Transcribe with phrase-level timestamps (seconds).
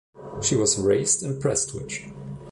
[0.41, 2.07] She was raised in Prestwich.